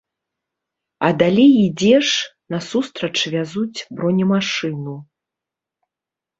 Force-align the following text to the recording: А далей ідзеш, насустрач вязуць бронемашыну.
А 1.07 1.11
далей 1.21 1.51
ідзеш, 1.67 2.07
насустрач 2.55 3.15
вязуць 3.37 3.85
бронемашыну. 4.01 4.99